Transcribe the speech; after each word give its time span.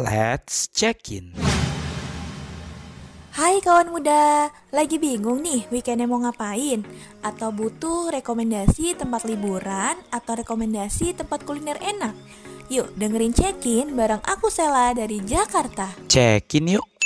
Let's 0.00 0.72
check 0.72 1.12
in. 1.12 1.36
Hai 3.36 3.60
kawan 3.60 3.92
muda, 3.92 4.48
lagi 4.72 4.96
bingung 4.96 5.44
nih 5.44 5.68
weekendnya 5.68 6.08
mau 6.08 6.24
ngapain? 6.24 6.88
Atau 7.20 7.52
butuh 7.52 8.08
rekomendasi 8.08 8.96
tempat 8.96 9.28
liburan 9.28 10.00
atau 10.08 10.40
rekomendasi 10.40 11.20
tempat 11.20 11.44
kuliner 11.44 11.76
enak? 11.84 12.16
Yuk 12.72 12.96
dengerin 12.96 13.36
check-in 13.36 13.92
bareng 13.92 14.24
aku 14.24 14.48
Sela 14.48 14.96
dari 14.96 15.20
Jakarta. 15.20 15.92
Check 16.08 16.56
in 16.56 16.80
yuk. 16.80 16.99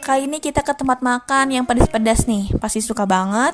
Kali 0.00 0.24
ini 0.24 0.40
kita 0.40 0.64
ke 0.64 0.72
tempat 0.72 1.04
makan 1.04 1.52
yang 1.52 1.68
pedas-pedas 1.68 2.24
nih, 2.24 2.56
pasti 2.56 2.80
suka 2.80 3.04
banget. 3.04 3.52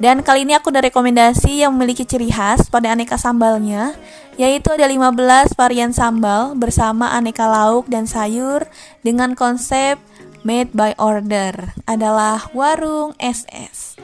Dan 0.00 0.24
kali 0.24 0.48
ini 0.48 0.56
aku 0.56 0.72
ada 0.72 0.80
rekomendasi 0.88 1.62
yang 1.62 1.76
memiliki 1.76 2.08
ciri 2.08 2.32
khas 2.32 2.72
pada 2.72 2.96
aneka 2.96 3.20
sambalnya, 3.20 3.92
yaitu 4.40 4.72
ada 4.72 4.88
15 4.88 5.52
varian 5.52 5.92
sambal 5.92 6.56
bersama 6.56 7.12
aneka 7.12 7.44
lauk 7.44 7.92
dan 7.92 8.08
sayur 8.08 8.64
dengan 9.04 9.36
konsep 9.36 10.00
made 10.48 10.72
by 10.72 10.96
order. 10.96 11.76
Adalah 11.84 12.48
Warung 12.56 13.12
SS. 13.20 14.00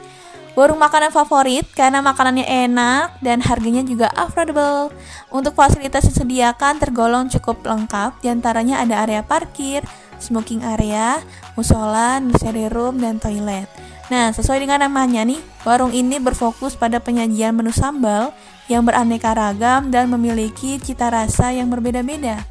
Warung 0.53 0.81
makanan 0.81 1.09
favorit 1.09 1.65
karena 1.71 2.05
makanannya 2.05 2.43
enak 2.43 3.23
dan 3.25 3.41
harganya 3.41 3.81
juga 3.81 4.13
affordable. 4.13 4.93
Untuk 5.33 5.57
fasilitas 5.57 6.05
yang 6.05 6.13
disediakan 6.13 6.83
tergolong 6.83 7.31
cukup 7.33 7.65
lengkap, 7.65 8.19
di 8.19 8.27
antaranya 8.27 8.83
ada 8.83 9.07
area 9.07 9.23
parkir, 9.23 9.87
smoking 10.19 10.61
area, 10.61 11.23
musola, 11.57 12.19
nursery 12.19 12.67
room, 12.69 12.99
dan 13.01 13.17
toilet. 13.17 13.67
Nah, 14.09 14.33
sesuai 14.33 14.61
dengan 14.65 14.81
namanya 14.83 15.21
nih, 15.21 15.39
warung 15.63 15.93
ini 15.93 16.17
berfokus 16.17 16.73
pada 16.73 16.97
penyajian 16.97 17.53
menu 17.53 17.69
sambal 17.69 18.33
yang 18.65 18.81
beraneka 18.85 19.33
ragam 19.33 19.89
dan 19.93 20.09
memiliki 20.09 20.77
cita 20.81 21.09
rasa 21.09 21.53
yang 21.53 21.69
berbeda-beda. 21.69 22.41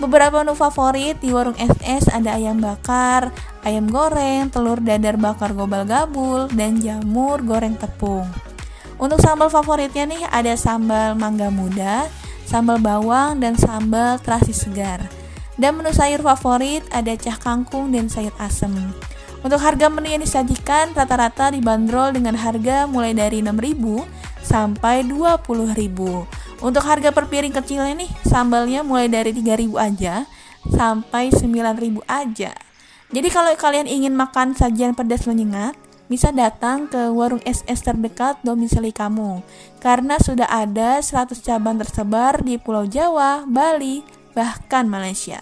Beberapa 0.00 0.40
menu 0.40 0.56
favorit 0.56 1.20
di 1.20 1.28
warung 1.28 1.54
SS 1.60 2.08
ada 2.08 2.32
ayam 2.34 2.56
bakar, 2.56 3.28
ayam 3.62 3.84
goreng, 3.86 4.48
telur 4.48 4.80
dadar 4.80 5.20
bakar 5.20 5.52
gobal 5.52 5.84
gabul, 5.84 6.48
dan 6.56 6.80
jamur 6.80 7.44
goreng 7.44 7.76
tepung. 7.76 8.24
Untuk 8.96 9.20
sambal 9.20 9.52
favoritnya 9.52 10.08
nih 10.08 10.24
ada 10.28 10.56
sambal 10.56 11.14
mangga 11.14 11.52
muda, 11.52 12.08
sambal 12.48 12.80
bawang, 12.80 13.38
dan 13.38 13.54
sambal 13.60 14.16
terasi 14.18 14.56
segar. 14.56 15.19
Dan 15.60 15.76
menu 15.76 15.92
sayur 15.92 16.24
favorit 16.24 16.80
ada 16.88 17.12
cah 17.20 17.36
kangkung 17.36 17.92
dan 17.92 18.08
sayur 18.08 18.32
asem. 18.40 18.72
Untuk 19.44 19.60
harga 19.60 19.92
menu 19.92 20.08
yang 20.08 20.24
disajikan 20.24 20.96
rata-rata 20.96 21.52
dibanderol 21.52 22.16
dengan 22.16 22.32
harga 22.32 22.88
mulai 22.88 23.12
dari 23.12 23.44
6.000 23.44 23.76
sampai 24.40 25.04
20.000. 25.04 26.64
Untuk 26.64 26.84
harga 26.84 27.12
per 27.12 27.28
piring 27.28 27.52
kecilnya 27.52 27.92
nih, 27.92 28.10
sambalnya 28.24 28.80
mulai 28.80 29.12
dari 29.12 29.36
3000 29.36 29.76
aja 29.76 30.24
sampai 30.64 31.32
9000 31.32 32.04
aja. 32.08 32.52
Jadi 33.10 33.28
kalau 33.28 33.52
kalian 33.52 33.88
ingin 33.88 34.16
makan 34.16 34.56
sajian 34.56 34.96
pedas 34.96 35.24
menyengat, 35.24 35.76
bisa 36.10 36.34
datang 36.34 36.90
ke 36.90 37.08
warung 37.12 37.40
SS 37.44 37.86
terdekat 37.86 38.40
domisili 38.44 38.92
kamu. 38.92 39.40
Karena 39.80 40.20
sudah 40.20 40.48
ada 40.48 41.00
100 41.00 41.36
cabang 41.40 41.80
tersebar 41.80 42.44
di 42.44 42.60
Pulau 42.60 42.84
Jawa, 42.84 43.48
Bali, 43.48 44.19
bahkan 44.32 44.86
Malaysia. 44.86 45.40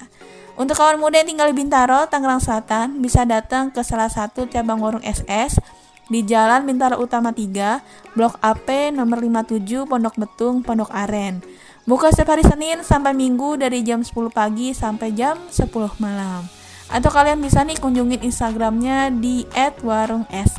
Untuk 0.59 0.75
kawan 0.75 0.99
muda 0.99 1.23
yang 1.23 1.31
tinggal 1.31 1.49
di 1.55 1.57
Bintaro, 1.63 2.11
Tangerang 2.11 2.43
Selatan, 2.43 2.99
bisa 2.99 3.23
datang 3.23 3.71
ke 3.71 3.79
salah 3.87 4.11
satu 4.11 4.51
cabang 4.51 4.83
warung 4.83 5.05
SS 5.07 5.63
di 6.11 6.27
Jalan 6.27 6.67
Bintaro 6.67 6.99
Utama 6.99 7.31
3, 7.31 8.17
Blok 8.17 8.41
AP 8.43 8.91
nomor 8.91 9.23
57 9.23 9.87
Pondok 9.87 10.19
Betung, 10.19 10.67
Pondok 10.67 10.91
Aren. 10.91 11.45
Buka 11.89 12.13
setiap 12.13 12.37
hari 12.37 12.45
Senin 12.45 12.85
sampai 12.85 13.17
Minggu 13.17 13.57
dari 13.57 13.81
jam 13.81 14.05
10 14.05 14.13
pagi 14.29 14.77
sampai 14.77 15.15
jam 15.15 15.39
10 15.49 15.73
malam. 16.03 16.45
Atau 16.89 17.13
kalian 17.13 17.41
bisa 17.41 17.65
nih 17.65 17.79
kunjungin 17.81 18.25
Instagramnya 18.25 19.13
di 19.13 19.45
@warungss. 19.85 20.59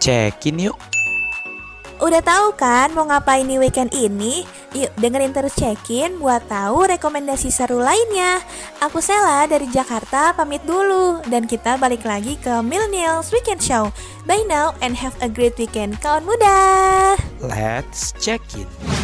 Check-in 0.00 0.70
yuk. 0.70 0.95
Udah 2.06 2.22
tahu 2.22 2.54
kan 2.54 2.94
mau 2.94 3.02
ngapain 3.02 3.42
nih 3.42 3.58
weekend 3.58 3.90
ini? 3.90 4.46
Yuk 4.78 4.94
dengerin 4.94 5.34
terus 5.34 5.50
check-in 5.58 6.22
buat 6.22 6.38
tahu 6.46 6.86
rekomendasi 6.86 7.50
seru 7.50 7.82
lainnya. 7.82 8.38
Aku 8.78 9.02
Sela 9.02 9.42
dari 9.50 9.66
Jakarta 9.66 10.30
pamit 10.30 10.62
dulu 10.62 11.18
dan 11.26 11.50
kita 11.50 11.74
balik 11.74 12.06
lagi 12.06 12.38
ke 12.38 12.62
Millennials 12.62 13.34
Weekend 13.34 13.58
Show. 13.58 13.90
Bye 14.22 14.46
now 14.46 14.78
and 14.78 14.94
have 14.94 15.18
a 15.18 15.26
great 15.26 15.58
weekend 15.58 15.98
kawan 15.98 16.22
muda. 16.22 17.18
Let's 17.42 18.14
check 18.22 18.46
in. 18.54 18.95